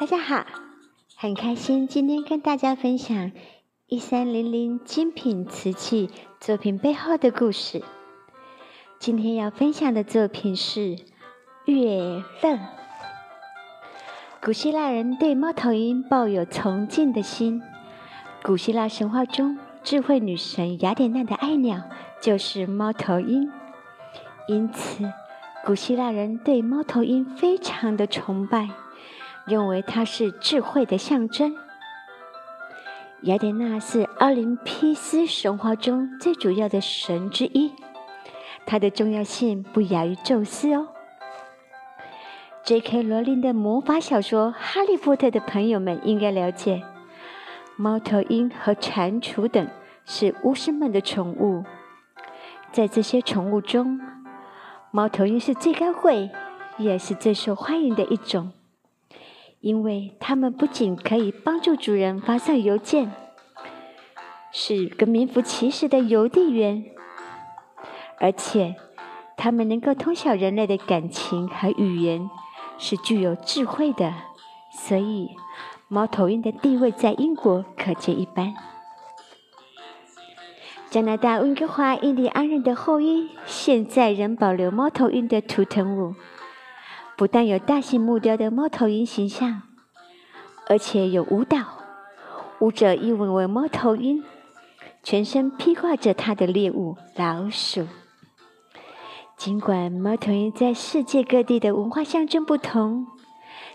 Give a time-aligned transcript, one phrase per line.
[0.00, 0.46] 大家好，
[1.14, 3.32] 很开心今天跟大家分享
[3.86, 6.08] 一三零零精品瓷器
[6.40, 7.82] 作品背后的故事。
[8.98, 10.96] 今天要分享的作品是
[11.66, 11.98] 《月
[12.40, 12.54] 乐》。
[14.42, 17.60] 古希腊人对猫头鹰抱有崇敬的心。
[18.42, 21.82] 古希腊神话中，智慧女神雅典娜的爱鸟
[22.22, 23.52] 就是猫头鹰，
[24.48, 25.12] 因此
[25.66, 28.70] 古希腊人对猫头鹰非常的崇拜。
[29.50, 31.56] 认为它是智慧的象征。
[33.22, 37.72] 雅典娜是奥林匹斯神话中最主要的神之一，
[38.64, 40.86] 它的重要性不亚于宙斯哦。
[42.62, 43.02] J.K.
[43.02, 46.82] 罗琳的魔法小说《哈利波特》的朋友们应该了解，
[47.76, 49.68] 猫头鹰和蟾蜍等
[50.04, 51.64] 是巫师们的宠物。
[52.70, 54.00] 在这些宠物中，
[54.92, 56.30] 猫头鹰是最高贵，
[56.78, 58.52] 也是最受欢迎的一种。
[59.60, 63.12] 因为它们不仅可以帮助主人发送邮件，
[64.50, 66.84] 是个名副其实的邮递员，
[68.18, 68.74] 而且
[69.36, 72.30] 它们能够通晓人类的感情和语言，
[72.78, 74.12] 是具有智慧的。
[74.72, 75.30] 所以，
[75.88, 78.54] 猫头鹰的地位在英国可见一斑。
[80.88, 86.14] 加拿大温哥华印第安人的后裔现在仍保留猫头鹰的图腾物。
[87.20, 89.60] 不但有大型木雕的猫头鹰形象，
[90.68, 91.58] 而且有舞蹈，
[92.60, 94.24] 舞者一吻为猫头鹰，
[95.02, 97.86] 全身披挂着它的猎物老鼠。
[99.36, 103.06] 尽管猫头鹰在世界各地的文化象征不同，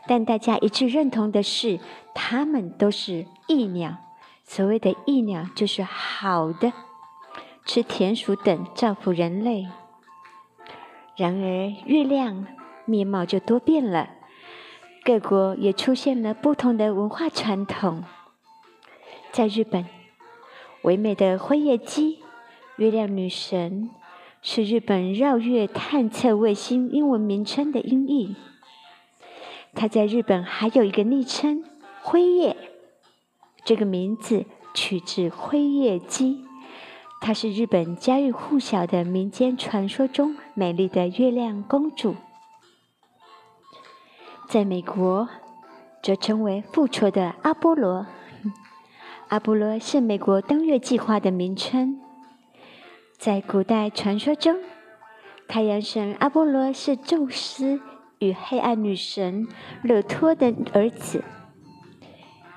[0.08, 1.80] 但大家一致认同的是，
[2.16, 3.98] 它们都是益鸟。
[4.44, 6.74] 所谓的益鸟，就是好的，
[7.64, 9.68] 吃田鼠等，造福人类。
[11.16, 12.48] 然而，月亮。
[12.86, 14.10] 面貌就多变了，
[15.04, 18.04] 各国也出现了不同的文化传统。
[19.32, 19.86] 在日本，
[20.84, 22.20] 唯美的辉夜姬
[22.78, 23.90] （月亮女神）
[24.42, 28.36] 是日本绕月探测卫星英文名称的音译。
[29.74, 31.64] 它在日本还有一个昵称
[32.02, 32.56] “辉夜”，
[33.66, 36.46] 这个名字取自辉夜姬，
[37.20, 42.16] 她是日本家喻户晓的民间传说中美丽的月亮公主。
[44.48, 45.28] 在美国，
[46.02, 48.06] 则称为复仇的阿波罗。
[49.30, 52.00] 阿波罗是美国登月计划的名称。
[53.18, 54.58] 在古代传说中，
[55.48, 57.82] 太阳神阿波罗是宙斯
[58.20, 59.48] 与黑暗女神
[59.82, 61.24] 勒托的儿子，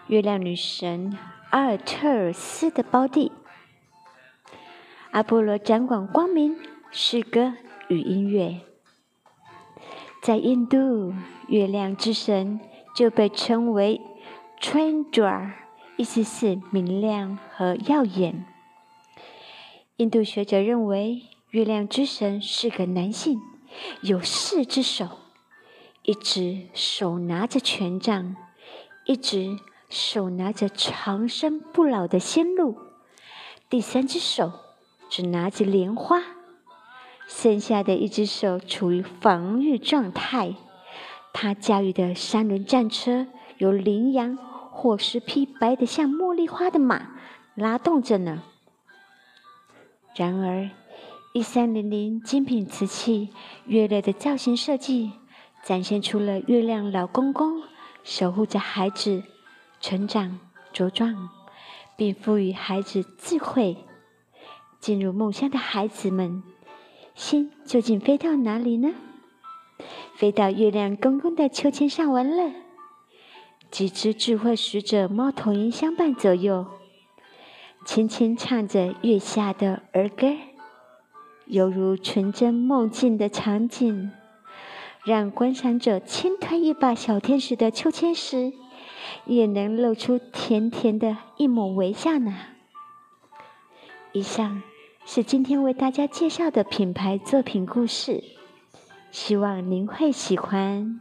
[0.08, 1.16] 月亮女神
[1.50, 3.32] 阿尔特尔斯的胞弟。
[5.12, 6.54] 阿波罗掌管光明、
[6.90, 7.54] 诗歌
[7.88, 8.67] 与音乐。
[10.20, 11.14] 在印度，
[11.46, 12.60] 月亮之神
[12.94, 14.00] 就被称为
[14.60, 15.52] Chandra，
[15.96, 18.44] 意思是明亮和耀眼。
[19.96, 23.40] 印度学者认为，月亮之神是个男性，
[24.02, 25.08] 有四只手，
[26.02, 28.36] 一只手拿着权杖，
[29.06, 29.56] 一只
[29.88, 32.76] 手拿着长生不老的仙露，
[33.70, 34.52] 第三只手
[35.08, 36.22] 只拿着莲花。
[37.28, 40.54] 剩下的一只手处于防御状态，
[41.34, 43.26] 他驾驭的三轮战车
[43.58, 44.36] 由羚羊
[44.72, 47.12] 或是匹白的像茉莉花的马
[47.54, 48.42] 拉动着呢。
[50.16, 50.70] 然而，
[51.34, 53.28] 一三零零精品瓷器
[53.66, 55.12] 月亮的造型设计，
[55.62, 57.62] 展现出了月亮老公公
[58.02, 59.22] 守护着孩子
[59.80, 60.40] 成长
[60.72, 61.28] 茁壮，
[61.94, 63.76] 并赋予孩子智慧。
[64.80, 66.42] 进入梦乡的孩子们。
[67.18, 68.94] 心究竟飞到哪里呢？
[70.14, 72.52] 飞到月亮公公的秋千上玩了。
[73.72, 76.64] 几只智慧使者猫头鹰相伴左右，
[77.84, 80.28] 轻轻唱着月下的儿歌，
[81.46, 84.12] 犹如纯真梦境的场景，
[85.04, 88.52] 让观赏者轻推一把小天使的秋千时，
[89.26, 92.32] 也能露出甜甜的一抹微笑呢。
[94.12, 94.62] 以上。
[95.10, 98.22] 是今天为大家介绍的品牌作品故事，
[99.10, 101.00] 希望您会喜欢。